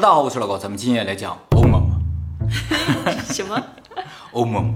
[0.00, 1.90] 大家好，我是老高，咱们今天来讲欧嬷嬷。
[3.34, 3.60] 什么？
[4.30, 4.72] 欧嬷嬷。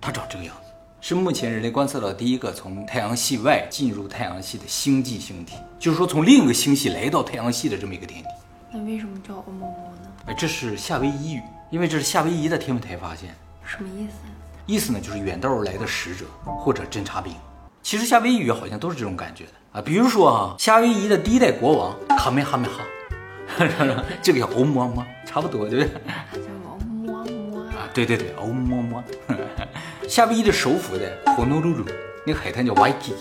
[0.00, 8.28] 它长这个样子，是目前人类观测到第一个从太阳系外进入太阳系的星际星体，就是说从另一个星系来到太阳系的这么一个天体。
[8.70, 10.08] 那为什么叫欧嬷嬷呢？
[10.28, 13.34] 哎，这是夏威夷语，因为这是夏威夷的天文台发现。
[13.62, 14.14] 什么意思？
[14.64, 17.34] 意思呢，就是远道而来的使者或者侦察兵。
[17.82, 22.80] 其实夏威夷语好像都是这种感觉的啊，比如说啊，夏威夷的第一代国王卡梅哈梅哈。
[24.22, 25.88] 这个叫欧么么，差不多对不对？
[26.40, 29.02] 叫欧么么啊，对对对，欧么么。
[30.08, 31.84] 夏威夷的首府的 honolulu，鲁鲁，
[32.26, 33.14] 那个海滩叫 Waikiki，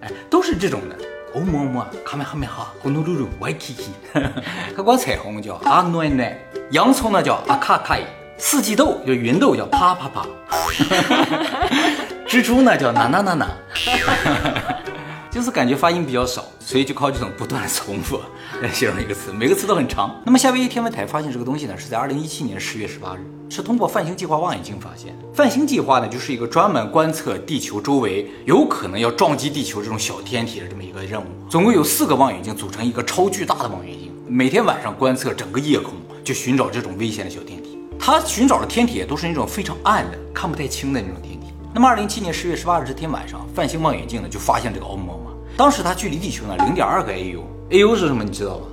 [0.00, 0.96] 哎，都是这种的。
[1.34, 3.88] 欧么么，卡梅哈梅哈，honolulu 鲁鲁，Waikiki。
[4.76, 6.36] 它光彩虹叫阿暖暖，
[6.72, 8.02] 洋葱呢叫阿卡卡伊，
[8.36, 10.26] 四季豆就芸豆叫啪啪啪，
[12.28, 13.48] 蜘蛛呢叫呐呐呐呐。
[15.30, 18.20] 就是感觉发音比较少，所以就靠这种不断的重复
[18.62, 20.14] 来形容一个词，每个词都很长。
[20.24, 25.14] 那么夏威夷天文台发现这个东西呢，是在二零一七年十月十八日，是通过泛星计划望远镜发现。
[25.34, 31.26] 泛星计划呢，就是一个专门观测地球周围有可能要撞击地球这种小天体的这么一个任务。
[31.50, 37.78] 总共有四个望远镜组成一个超巨大的望远镜，每天晚上观测整个夜空，就寻找这种危险的小天体。
[37.98, 41.48] 它寻找的天体都是那种非常暗的、看不太清的那种天体。
[41.74, 45.20] 那么二零一七年十月十八日这天晚上，泛星望远镜呢就发现这个欧姆。
[45.56, 48.24] 当时它距离地球呢零点二个 AU，AU 是什么？
[48.24, 48.66] 你知道吗？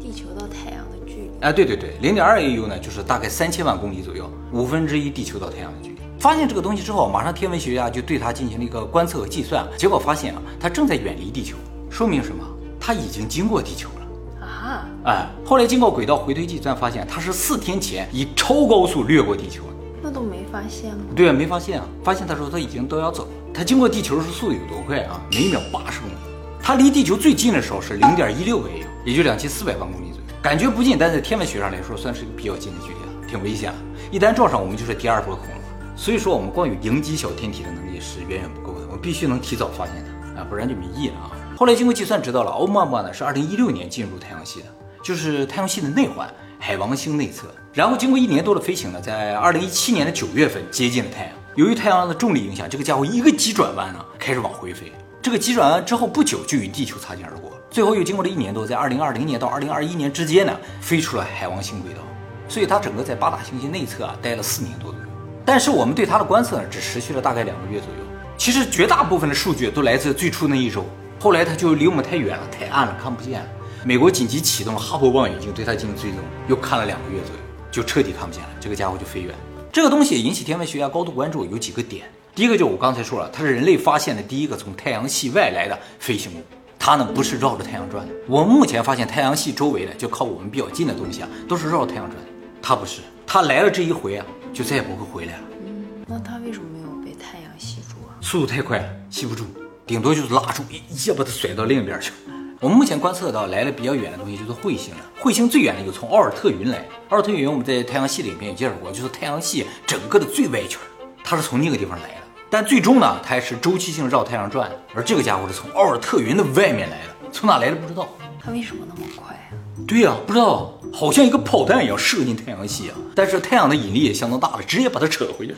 [0.00, 1.30] 地球到太阳的距离。
[1.40, 5.96] 哎，对对对，零点二 AU 呢就是大概三千万公里左右，五分之一地球到太阳的距离。
[6.18, 11.56] 发现这个东西之后，马上天文学家就对它进行了一个观测和计算，结果发现啊，它正在远离地球，
[11.90, 12.44] 说明什么？
[12.80, 14.88] 它已经经过地球了啊！
[15.04, 19.62] 哎，后来经过轨道回推计算，发现它是四天前以超高速掠过地球。
[20.02, 21.04] 那都没发现吗？
[21.14, 21.86] 对啊，没发现啊。
[22.02, 23.30] 发现他说他已经都要走了。
[23.54, 25.20] 它经过地球时速度有多快啊？
[25.30, 26.14] 每秒八十公里。
[26.60, 30.24] 它离地球最近的时候是零点一六个 AU，也就两千四百万公里左右。
[30.42, 33.78] 感觉不近，但在天文学上来说，算是一个比较近的距离了，挺危险的。
[34.10, 35.56] 一旦撞上，我们就是第二波恐龙。
[35.96, 41.30] 所以说，我们光有迎击小天体的能力是远远不够的，我们必须能提早发现它啊，不然就没意义了啊。
[41.56, 44.66] 后来经过计算，知道了欧姆姆呢是二零一六年进入太阳系的，
[45.02, 47.48] 就是太阳系的内环海王星内侧。
[47.74, 51.32] 然后经过一年多的飞行呢，在二零一七年的九月份接近了太阳。
[51.54, 54.92] 由于太阳的重力影响，这个家伙一个急转弯呢，开始往回飞。
[55.20, 62.00] 这个急转弯之后不久就与地球擦肩而过，最后又经过了一年多，在二零二零年到二零二一年之间呢，飞出了海王星轨道。
[62.48, 65.06] 所以它整个在八大行星内侧啊待了四年多左右。
[65.44, 68.04] 但是我们对它的观测呢，只持续了大概两个月左右。
[68.36, 70.84] 其实绝大部分的数据都来自最初那一周，
[71.20, 73.42] 后来它就离我们太远了，太暗了，看不见。
[73.84, 77.40] 美国紧急启动了哈勃望远镜对它进行追踪，又看了两个月左右，
[77.72, 79.34] 就彻底看不见了，这个家伙就飞远。
[79.72, 82.08] 这个东西引起天文学家高度关注，有几个点。
[82.32, 86.42] 第一个就我刚才说了，它是人类发现的第一个从太阳系外来的飞行物。
[86.78, 88.12] 它呢不是绕着太阳转的。
[88.28, 92.28] 我们目前发现太阳系周围的，就靠我们比较近的东西啊，都是绕着太阳转的。
[92.62, 95.42] 它不是，它来了这一回啊，就再也不会回来了。
[95.64, 98.14] 嗯，那它为什么没有被太阳吸住啊？
[98.20, 99.44] 速度太快了，吸不住，
[99.86, 102.12] 顶多就是拉住，一一下把它甩到另一边去。
[102.62, 105.00] 我们目前观测到来的比较远的东西就是彗星了。
[105.20, 106.86] 彗星最远的有从奥尔特云来。
[107.08, 110.78] 奥尔特云我们在太阳系里面也介绍过，就是太阳系整个的最外圈，
[111.24, 112.14] 它是从那个地方来的。
[112.48, 114.70] 但最终呢，它还是周期性绕太阳转。
[114.94, 118.08] 而这个家伙是从奥尔特云的外面来的，从哪来的不知道。
[118.40, 119.58] 它为什么那么快啊？
[119.86, 122.96] 对呀，不知道，好像一个炮弹一样射进太阳系啊。
[123.14, 125.54] 但是太阳的引力也相当大了，直接把它扯回去。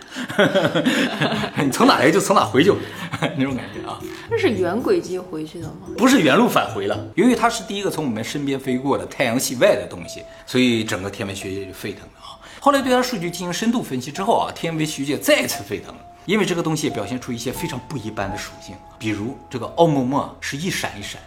[1.64, 2.72] 你从哪来就从哪回去，
[3.36, 4.00] 那种感觉啊。
[4.30, 5.88] 那是原轨迹回去的吗？
[5.97, 7.06] 不是原路返回了。
[7.14, 12.38] 由于它是第一个从我们身边飞过的太阳系外的东西，所以整个天文学界就沸腾了啊。
[12.60, 21.20] 后来对它数据进行深度分析之后啊，天文学界再次沸腾了，因为这个东西表现出一些非常不一般的属性，比如这个奥陌陌是一闪一闪，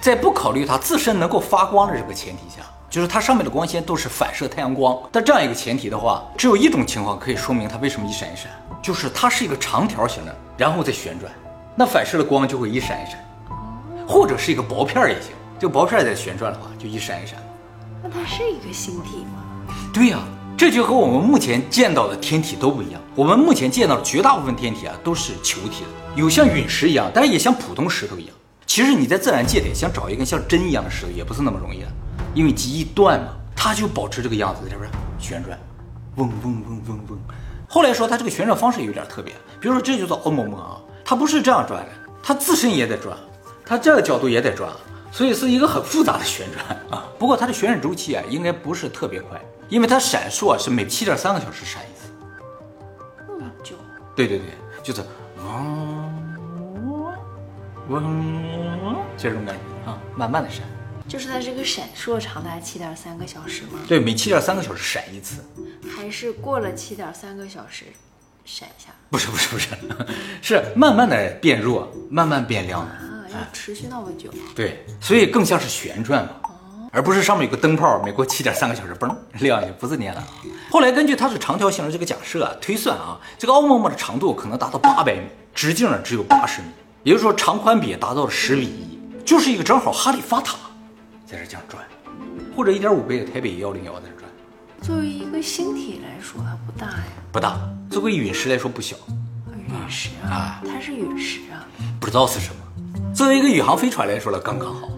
[0.00, 2.62] 在不考虑它自身能够发光的这个前提下。
[2.88, 8.50] 就是它上面的光纤都是反射太阳光，但这样一个前提的话，只有一种情况可以说明它为什么一闪一闪，
[8.82, 11.30] 就是它是一个长条形的，然后再旋转，
[11.76, 13.24] 那反射的光就会一闪一闪，
[14.08, 17.38] 或者是一个薄片也行，这个薄片在旋转的话就一闪一闪。
[18.02, 19.72] 那它是一个星体吗？
[19.94, 20.18] 对呀，
[20.58, 23.00] 这就和我们目前见到的天体都不一样。
[23.14, 28.34] 我们目前见到的绝大部分天体啊都是球体的，有像陨石一样，但是也像普通石头一样。
[28.80, 31.88] 其实你在自然界里想找一根像针一样的石头也不是那么容易的。
[32.32, 35.58] 因为极易断嘛，它就保持这个样子在这边旋转，
[36.16, 37.18] 嗡嗡嗡嗡嗡。
[37.68, 41.90] 后来说它这个旋转方式有点特别，比如说这就叫欧么么啊，它不是这样转的，
[42.22, 43.14] 它自身也得转，
[43.66, 44.72] 它这个角度也得转，
[45.12, 47.04] 所以是一个很复杂的旋转啊。
[47.18, 49.38] 不过它的旋转周期啊应该不是特别快，
[49.68, 52.10] 因为它闪烁是每七点三个小时闪一次。
[53.28, 53.76] 那么久？
[54.16, 54.46] 对对对，
[54.82, 55.04] 就是
[55.44, 56.10] 嗡
[57.88, 58.69] 嗡
[59.20, 60.62] 嗡，就这种感觉啊，慢慢的闪。
[61.06, 63.80] 就是它这个闪烁长达七点三个小时吗？
[63.88, 65.44] 对，每七点三个小时闪一次。
[65.96, 67.86] 还是过了七点三个小时
[68.44, 68.90] 闪一下？
[69.10, 69.68] 不是不是不是，
[70.40, 72.92] 是慢慢的变弱，慢慢变亮的。
[72.92, 74.30] 啊，要持续那么久？
[74.54, 76.34] 对，所以更像是旋转嘛，
[76.92, 80.22] 而不是上面有个灯泡，每过七点三个小时嘣亮一下，不是那样的。
[80.70, 86.68] 后来根据它是长条形的这个假设啊，推算啊，这个奥陌陌的长度可能达到八百米，直径呢只有八十米，
[87.02, 88.89] 也就是说长宽比达到了十比一，
[89.30, 90.58] 就是一个正好哈利法塔
[91.24, 91.84] 在这这样转，
[92.56, 94.28] 或者一点五倍的台北幺零幺在这转，
[94.82, 97.04] 作为一个星体来说，它不大呀。
[97.30, 97.52] 不大；
[97.88, 98.96] 作为陨石来说不小，
[99.68, 101.62] 陨石啊，它是陨石啊。
[102.00, 102.60] 不知道是什么。
[103.14, 104.88] 作为一个宇航飞船来说呢，刚刚好。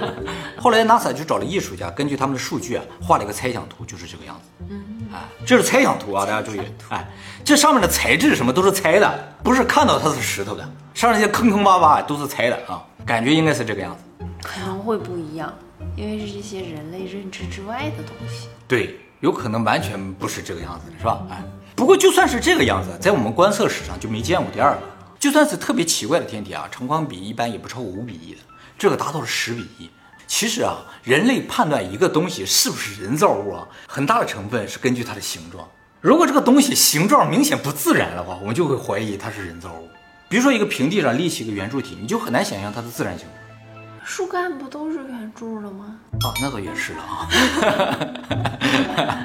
[0.60, 4.64] 后来 NASA 就找了艺术家，根据他们的数据啊，画了一个猜想图，就是这个样子。
[4.70, 6.60] 嗯，哎，这是猜想图啊，大家注意。
[6.88, 7.06] 哎，
[7.44, 14.26] 这上面的材质什么都是猜的，不是看到它是石头的，上面那些坑坑洼洼都是猜的啊，感觉应该是这个样子。
[14.42, 15.52] 可能会不一样，
[15.96, 18.48] 因为是这些人类认知之外的东西。
[18.68, 21.22] 对，有可能完全不是这个样子的，是吧？
[21.30, 21.42] 哎，
[21.74, 24.80] 不过就算是这个样子，在我们观测史上就没见过第二个。
[25.24, 28.40] 就算是特别奇怪的天体啊，长宽比一般也不超过五比一的，
[28.76, 29.88] 这个达到了十比一。
[30.26, 35.66] 其实啊，人类判断一个东西是不是人造物啊，很大的成分是根据它的形状。
[36.02, 39.88] 如果这个东西形状明显不自然的话，我们就会怀疑它是人造物。
[40.28, 43.34] 比如说一个平地上立起一个圆柱体，你就很难想象它的自然形状。
[44.04, 45.96] 树干不都是圆柱的吗？
[46.20, 47.26] 啊，那倒也是了啊。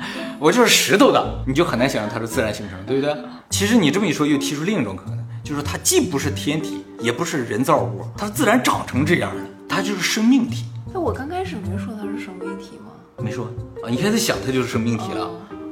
[0.40, 3.14] 我就是石头的，你就很难想象它是自然形成，对不对？
[3.50, 5.19] 其实你这么一说，又提出另一种可能，
[5.50, 10.64] 就是它既不是天体，也不是人造物，它自然长成这样的，它就是生命体。
[10.94, 12.92] 那我刚开始没说它是生命体吗？
[13.18, 13.46] 没说
[13.84, 15.28] 啊，你开始想它就是生命体了。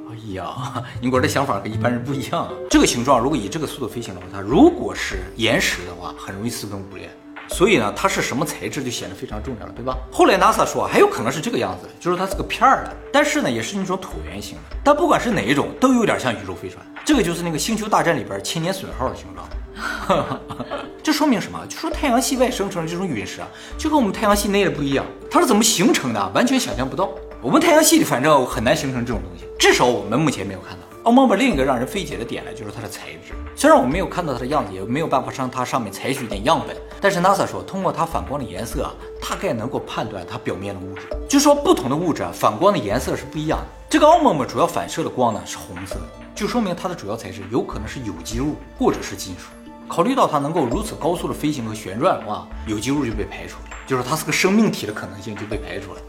[0.10, 2.50] 哎呀，你果然想法跟一般人不一样啊。
[2.72, 7.08] 这个形状如果以这个速度飞行的话，它如果是岩石的话，很容易四分五裂。
[7.48, 9.96] 所以呢，它是什么材质就显得非常重要了，对吧？
[10.12, 14.76] 后来 NASA 说还有可能是这个样子，就是它是个片儿的，但是呢，也是那种椭圆形的。
[14.84, 16.84] 但不管是哪一种，都有点像宇宙飞船。
[17.06, 19.48] 这个就是那个《星球大战》里边千年隼号的形状。
[21.04, 21.60] 这说明什么？
[21.68, 23.48] 就说太阳系外生成的这种陨石啊，
[23.78, 25.06] 就跟我们太阳系内的不一样。
[25.30, 26.32] 它是怎么形成的？
[26.34, 27.10] 完全想象不到。
[27.42, 30.84] 我们太阳系里反正很难形成这种东西，至少我们目前没有看到。
[31.04, 33.34] 奥陌陌另一个让人费解的点呢，就是它的材质。
[33.56, 38.92] 虽然我们没有看到它的样子，也没有办法上它上面采取一点样本，但是 NASA 说，通过它反光的颜色啊，
[39.22, 41.04] 大概能够判断它表面的物质。
[41.30, 43.66] 就说不同的物质啊，反光的颜色是不一样的。
[43.90, 45.96] 这个奥陌陌主要反射的光呢是红色，
[46.36, 49.46] 就说明它的主要材质有可能是有机物或者是金属。
[49.88, 56.02] 考虑到它能够如此高速的飞行和旋转的话，有机物就被排除了，就是它是个生命体的可能性就被排除了。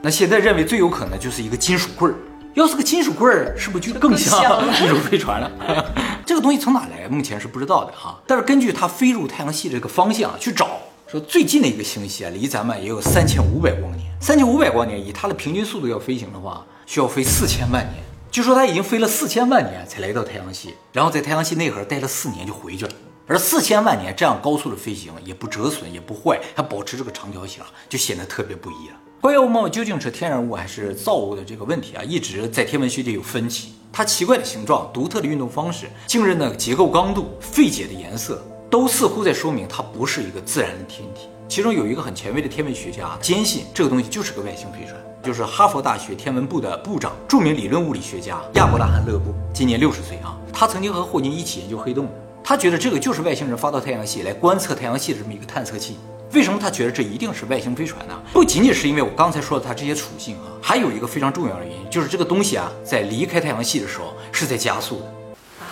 [0.00, 2.16] 那现在认为最有可能就是一个金属棍儿。
[2.54, 5.50] 要是个金属棍儿，是不是就更像宇宙飞船了？
[6.26, 8.20] 这个东西从哪来，目前是不知道的哈。
[8.26, 14.06] 但是根据它飞入太阳系这个方向去找，说最近的一个星系啊，离咱们也有三千五百光年。
[14.20, 18.04] 三千五百光年，以它的平均速度要飞行的话，需要飞四千万年。
[18.32, 22.92] 据说它已经飞了四千万年才来到太阳系，然后在太阳系内核待了四年就回去了。
[23.26, 28.96] 而四千万年这样高速的飞行，也不折损也不坏，还保持这个长条形，就显得特别不一样。
[29.20, 33.74] 关于奥陌究竟是天然物还是造物的这个问题啊，一直在天文学界有分歧。
[33.92, 41.28] 它奇怪的形状、独特的运动方式、惊人的结构刚度、费解的颜色，都似乎在说明它不是一个自然的天体。
[41.50, 50.36] 其中有一个很前卫的天文学家坚信这个东西就是个外星飞船，就是哈佛大学天文部的部长、著名理论物理学家亚伯拉罕·勒布，今年六十岁啊。
[50.52, 52.08] 他曾经和霍金一起研究黑洞，
[52.42, 55.96] 他觉得这个就是外星人发到太阳系来观测太阳系的这么一个探测器。
[56.32, 58.20] 为什么他觉得这一定是外星飞船呢？
[58.32, 65.06] 不仅仅是因为我刚才说的它这些属性啊，还有一个非常重要的原因，就是这个东西啊，在离开太阳系的时候是在加速的。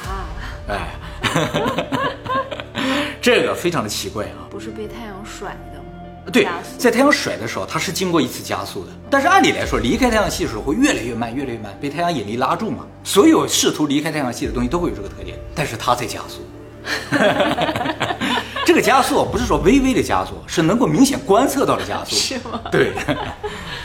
[0.07, 0.29] 啊，
[0.69, 0.95] 哎，
[3.21, 5.81] 这个非常的奇怪啊，不是被太阳甩的。
[6.33, 6.47] 对，
[6.79, 8.93] 在太阳甩的时候，它是经过一次加速的。
[9.11, 12.85] 但是按理来说，离开太阳系的时候会越来越慢，越来越慢，被太阳引力拉住嘛。
[13.03, 16.47] 所有试图离开太阳系的东西都会有这个特点，但是它在加速。
[18.65, 22.15] 这个加速不是说微微的加速，是能够明显观测到的加速。
[22.15, 22.61] 是吗？
[22.71, 22.93] 对，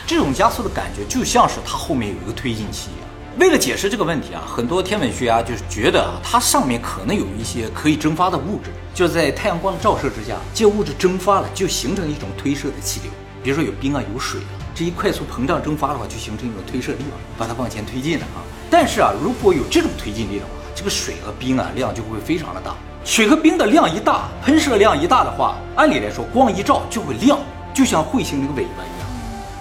[0.06, 3.08] 这种加速的感觉就像是它后面有一个推进器一样。
[3.38, 13.12] 为了解释这个问题啊，很多天文学家就是觉得啊，它上面可能有一些可以蒸发的物质，就在太阳光的照射之下，这物质蒸发了，就形成一种推射的气流。
[13.44, 18.40] 比如说有冰啊，有水啊，这一快速膨胀蒸发的话，就形成一种推射力了，把它往前推进了啊。
[18.70, 22.74] 但是啊，如果有这种推进力的话，这个水和冰啊量就会非常的大。
[23.04, 27.38] 水和冰的量一大，喷射量一大的话，按理来说光一照就会亮，
[27.74, 29.06] 就像彗星那个尾巴一样。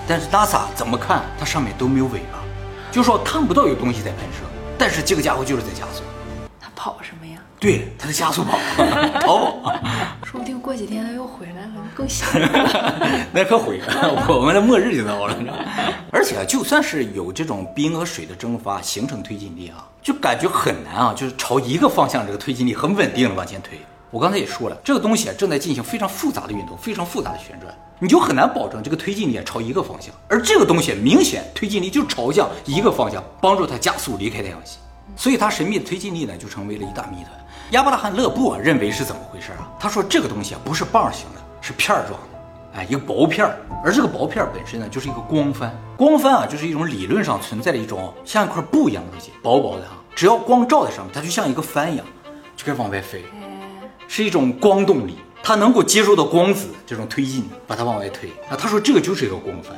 [0.07, 2.39] 但是 NASA 怎么看，它上面都没有尾巴，
[2.89, 4.45] 就说看不到有东西在喷射。
[4.77, 6.03] 但是这个家伙就是在加速，
[6.57, 7.24] 它跑什么？
[7.65, 8.59] 对，它在加速跑，
[9.21, 9.73] 逃跑。
[10.23, 12.23] 说不定过几天他又回来了，更小。
[13.33, 15.35] 那可毁了，我们的末日就到了。
[16.11, 23.79] 而且啊，就算是有这种冰和水的蒸发形成推进力啊，就感觉很难啊，就是朝一个方向，这个推进力很稳定的往前推。
[24.11, 30.13] 我刚才也说了，这个东西啊正在进行非常复杂的运动，非常复杂的旋转，你就很难保证这个推进力朝一个方向。
[30.29, 34.77] 而这个东西明显推进力就朝向一个方向，帮助它加速离开太阳系。
[35.15, 37.31] 所以它神秘的推进力呢，就成为了一大谜团。
[37.71, 39.67] 亚伯拉罕·勒布啊认为是怎么回事啊？
[39.79, 43.57] 他说这个东西啊不是棒形的，是片儿状的，哎，一个薄片儿。
[43.83, 45.75] 而这个薄片儿本身呢，就是一个光帆。
[45.97, 52.05] 光帆啊，就是一种理论上存在的一种像一块布一样的东西，薄薄的啊，只要光照在上面，它就像一个帆一样，
[52.55, 53.23] 就可以往外飞。
[54.07, 58.29] 是一种光动力，它能够接受到光子这种推进，把它往外推。
[58.47, 59.75] 啊，他说这个就是一个光帆，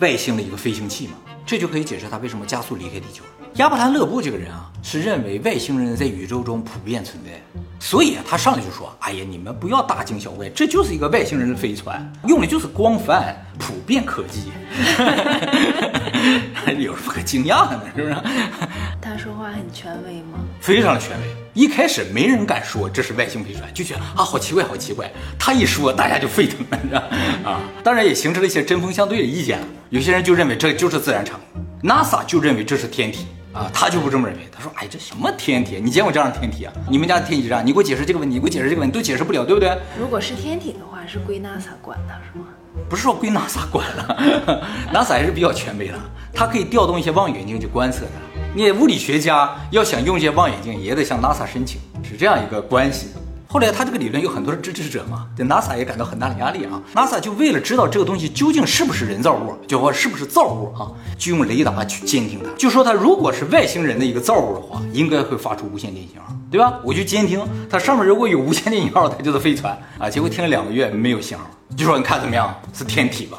[0.00, 3.24] 外星的一个飞行器嘛，这就可以解释他为什么加速离开地球。
[3.56, 7.32] 亚伯兰·勒布这个人啊，是认为外星人在宇宙中普遍存在，
[7.78, 14.50] 所以啊，他上来就说：“哎呀，你们不要大惊小怪，这就是一个外星人的飞船， 用的就是光帆，普遍科技。
[16.78, 17.82] 有什么可惊讶的呢？
[17.94, 18.16] 是不是？
[19.02, 20.38] 他说话很权威吗？
[20.60, 21.41] 非常的权威。
[21.54, 25.10] 一开始没人敢说这是外星飞船，就觉得啊，好奇怪，好奇怪。
[25.38, 27.02] 他一说，大家就沸腾了，你知道
[27.44, 27.60] 啊？
[27.84, 29.60] 当然也形成了一些针锋相对的意见。
[29.90, 33.26] 有些人就认为这就是自然产物，NASA 就认为这是天体。
[33.52, 34.48] 啊，他就不这么认为。
[34.50, 35.78] 他说：“哎，这什么天体？
[35.78, 36.72] 你见过这样的天体啊？
[36.88, 42.46] 你们家的天体站，你给我解释这个问题，你给我解释这个问题，都解释不了，对不对？”如果是天体的话，是归 NASA 管的，是吗？
[42.88, 45.94] 不是说归 NASA 管了， NASA 还是比较权威的，
[46.32, 48.31] 它可以调动一些望远镜去观测的。
[48.54, 53.06] 你物理学家要想用一些望远镜，也得向 NASA 申请，是这样一个关系。
[53.48, 56.82] 后来他这个理论有很多的支持者嘛，对 NASA 也感到很大的压力啊。
[56.94, 62.50] NASA 就为了知道这个东西究竟是不是人造物，就说是不是造物啊，就用雷达去监听它。
[62.58, 66.78] 就说它如果是外星人的一个造物的话，应该会发出无线电信号，对吧？
[66.84, 70.10] 我就监听它上面如果有无线电信号，它就是飞船啊。
[70.10, 71.44] 结果听了两个月没有信号，
[71.74, 73.38] 就说你看怎么样，是天体吧？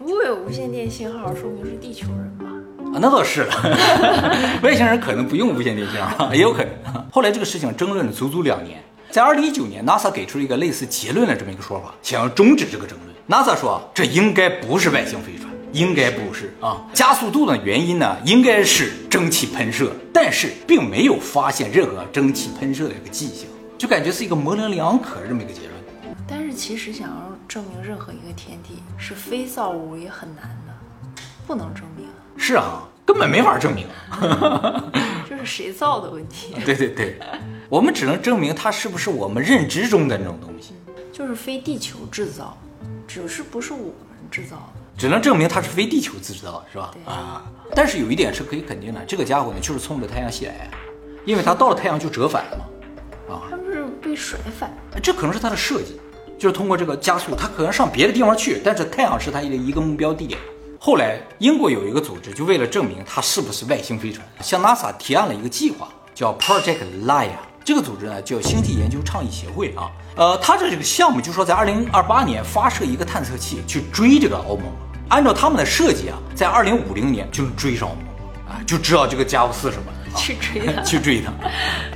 [0.00, 2.47] 如果有无线电信号，说明是地球人吧？
[2.92, 3.52] 啊，那倒是了，
[4.62, 6.72] 外星人可能不用无线电信号，也有可能。
[7.10, 8.82] 后来这个事情争论了足足两年。
[9.10, 13.08] 在二零一九年，NASA 给出了一个类似结论的这么一个说法，想要终止这个争论。
[13.26, 16.84] NASA 说，这应该不是外星飞船，应该不是啊。
[16.92, 23.46] 加速度的原因呢，应该是蒸汽喷射，但是并没有发现任何蒸汽喷射的一个迹象，
[23.78, 25.72] 就感觉是一个模棱两可的这么一个结论。
[26.26, 32.07] 但是其实想要证明任何一个天体是非造物也很难的，不能证明。
[32.38, 33.86] 是啊，根本没法证明。
[35.28, 36.54] 这是谁造的问题？
[36.64, 37.18] 对对对，
[37.68, 40.72] 我们只能证明它是不是我们认知中的那种东西，
[41.12, 42.56] 就是非地球制造，
[43.06, 46.94] 只是不是我们制造的，只能证明它是非地球制造，是吧？
[47.04, 47.42] 啊，
[47.74, 50.70] 但是有一点是可以肯定的，这个家伙呢就是冲着太阳系来，
[51.26, 54.72] 因为它到了太阳就折返了嘛，啊，它不是被甩反？
[55.02, 56.00] 这可能是它的设计，
[56.38, 60.40] 就是通过这个加速，它可能上别的地方去，但是太阳是它的一个目标地点。
[60.80, 67.30] 后来，英国有一个组织，就为了证明它是不是外星飞船，向 NASA 提案了一个计划，叫 Project LIA。
[67.64, 69.90] 这个组织呢，叫星际研究倡议协会啊。
[70.14, 74.66] 呃，它的这个项目就说，在二零二八年发射一个探测器去追这个欧盟。
[75.08, 78.04] 按照他们的设计啊，在二零五零年就能追上欧盟
[78.46, 79.92] 啊，就知道这个家伙是什么。
[80.16, 81.32] 去追他， 去追他。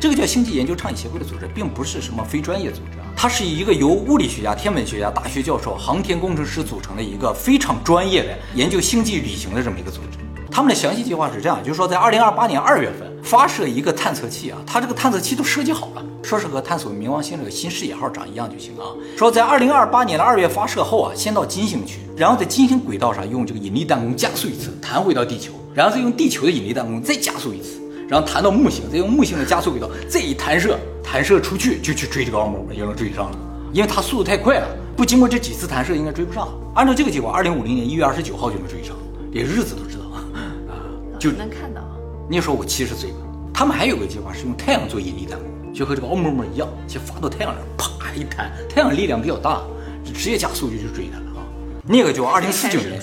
[0.01, 10.19] 这个叫星际研究倡议协会的组织，并不是什么非专业组织啊，它是一个由物理学家、天文学家、大学教授、航天工程师组成的一个非常专业的研究星际旅行的这么一个组织。
[10.51, 18.85] 他们的详细计划是这样，就是说在二零二八年二月份发射一个探测器啊，它这个探测器都设计好了，说是和探索冥王星这个新视野号长一样就行啊。
[19.17, 27.81] 说在二零二八年的二月发射后啊，先到金星去，然后在金星轨道上用这个引力弹弓加速一次，弹回到地球，然后再用地球的引力弹弓再加速一次。
[28.13, 33.39] 然后弹到木星，再用木星的加速轨道再一弹射，弹射出去就去追这个奥姆就能追上了。
[33.73, 36.47] 因为它速度太快了，不经过这几次弹射应该追不上。
[36.75, 38.95] 按照这个计划，二零五零年一月二十九号就能追上，
[39.31, 40.77] 连日子都知道 啊。
[41.19, 41.81] 就能看到。
[42.29, 43.17] 那时候我七十岁了。
[43.55, 49.63] 他们还有个计划是用太阳做引力弹弓，就和这个奥姆姆一样，先发到太阳上，啪一弹，太阳力量比较大，
[50.05, 51.49] 就直接加速就去追它了啊。
[51.83, 53.01] 那个就二零四九年。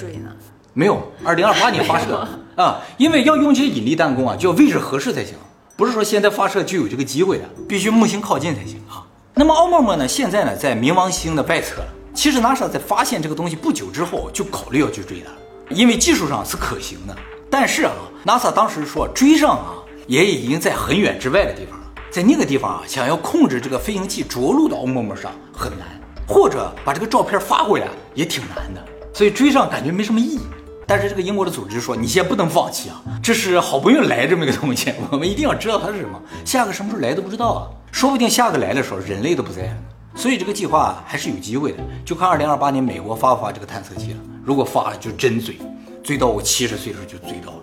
[0.71, 2.27] 没有，二零二八年发射
[2.59, 5.33] 啊，因为要用这些引力弹弓啊，就要位置合适才行，
[5.77, 9.07] 不是说现在发射就有这个机会的，必须木星靠近才行啊。
[9.33, 11.87] 那么奥默默呢，现在呢在冥王星的外侧了。
[12.13, 15.31] 其实 NASA 在发现这个东西不久之后，就考虑要去追它，
[15.73, 17.15] 因为技术上是可行的。
[17.49, 17.93] 但是啊
[18.25, 19.75] ，NASA 当时说追上啊，
[20.05, 25.87] 也已经在很远之外的地方了，在那个地方啊，想要控制这个飞行器着陆到奥陌陌上很难，
[26.27, 30.41] 或者把这个照片发回来也挺难的，所以追上感觉没什么意义。
[30.89, 36.19] 但是这个英国的组织说，你先不能放弃啊，这是好不容易来这么一个东西， 我们一定要知道它是什么。
[36.43, 37.61] 下个什么时候来都不知道啊。
[37.91, 39.77] 说不定下个来的时候人类都不在了。
[40.15, 44.19] 所以这个计划还是有机会的，就看二零二八年美国发不发这个探测器了。
[44.43, 45.55] 如果发了，就真追，
[46.03, 47.59] 追到我七十岁的时候就追到了。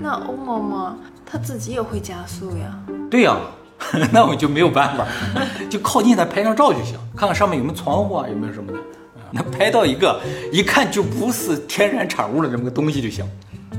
[0.00, 0.92] 那欧嬷嬷
[1.26, 2.78] 她自己也会加速呀。
[3.10, 3.36] 对呀、
[4.12, 5.04] 那我就没有办法，
[5.68, 8.78] 就靠近它拍张照就行，看看上面有没有窗户啊，有没有什么的。
[9.30, 10.20] 啊那拍到一个
[10.52, 13.24] 一看就不是天然产物的这么个东西就行。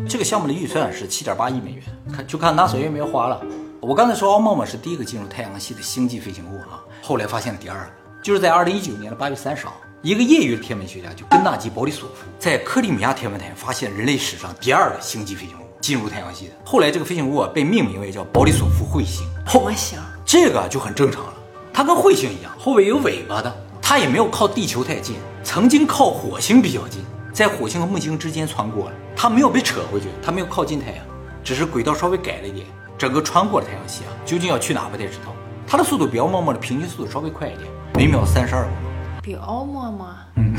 [0.07, 3.41] 这个项目的预算是七点八亿美元，看就看 NASA 愿不愿意花了。
[3.79, 7.91] 我刚才说奥陌陌是第一个进入太阳系的星际飞行物啊，后来发现了第二个，
[8.23, 16.53] 就是在二零一九年的八月三十号，一个业余的天文学家就根纳基·保里索夫在克里米亚天文台发现人类史上第二个星际飞行物进入太阳系的。
[16.63, 19.27] 后来这个飞行物啊被命名为叫保里索夫彗星。
[19.45, 21.33] 火星，这个就很正常了，
[21.73, 31.03] 它跟彗星一样，后边有尾巴的，它也没有靠地球太近，曾经靠火星比较近，在火星和木星之间穿过了，它没有被扯回去，它没有靠近太阳，
[31.43, 32.65] 只是轨道稍微改了一点，
[32.97, 35.33] 整个穿过了太阳系啊，究竟要去哪不太知道。
[35.67, 38.75] 它的速度比奥陌陌的平均速度稍微快一点，每秒三十二公里，
[39.23, 40.53] 比奥陌陌，嗯，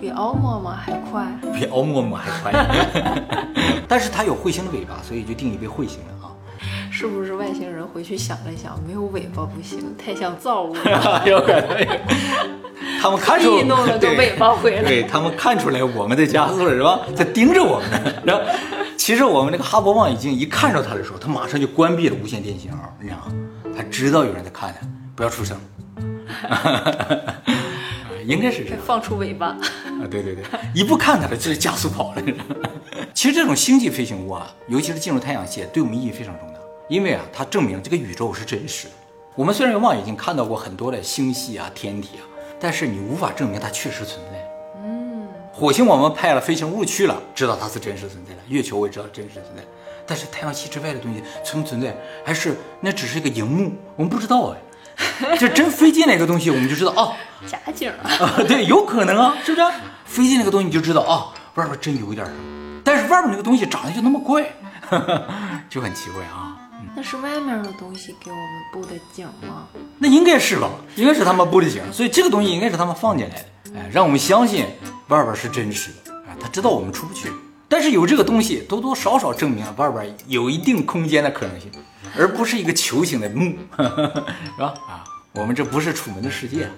[0.00, 1.26] 比奥陌陌还快。
[1.52, 2.52] 比奥陌陌还快。
[3.88, 6.19] 但是它有彗星的尾巴，所以就定义为彗星了啊。
[7.00, 11.22] 是不是外星人回去想了想，没有尾巴不行，太像造物了。
[11.24, 11.86] 有可能。
[13.00, 17.00] 他们看出弄了个对尾巴回来对他们看出来我们在加速了是吧？
[17.16, 18.12] 在盯着我们呢。
[18.22, 18.42] 然后，
[18.98, 23.32] 其实我们这个哈勃望远镜一看着它的时候，它马上就关闭了无线电信号，你知道吗？
[23.74, 25.58] 它知道有人在看它，不要出声。
[28.26, 32.22] 应该是这样放出尾巴，啊，对对对，一不看它了，就是加速跑了。
[33.14, 36.49] 其实这种星际飞行物啊，尤其是进入太阳系，对我们意义非常重大，
[36.90, 38.94] 因为啊，它证明这个宇宙是真实的。
[39.36, 42.26] 我们虽然用望远镜看到过很多的星系啊、天体啊，
[42.58, 44.44] 但是你无法证明它确实存在。
[44.84, 49.62] 嗯，火星我们派了飞行物去了，知道它是真实存在的；月球我也知道真实存在，
[50.04, 54.58] 但是太阳系之外的东西存不存在，还是那只是一个荧幕，我们不知道哎。
[55.38, 57.14] 就真飞进来一个东西，我们就知道哦，
[57.46, 58.10] 假景啊！
[58.20, 59.66] 啊， 对，有可能啊，是不是？
[60.04, 64.44] 飞进那个东西你就知道啊，外边真有一点什么，但是外面那个东西长得就那么怪，
[65.70, 66.49] 就很奇怪啊。
[66.96, 69.66] 那是外面的东西给我们布的景吗？
[69.98, 70.68] 那应该是吧？
[70.96, 74.66] 应该是他们布的景，所以这个东西应该是他们放进来的，哎，让我们相信
[75.08, 77.30] 外边是真实的，啊，他知道我们出不去，
[77.68, 81.70] 但是有这个东西，多多少少证明了外边有一定空间的可能性，
[82.18, 84.74] 而不是一个球形的幕， 是吧？
[84.88, 86.64] 啊，我们这不是楚门的世界。
[86.64, 86.70] 啊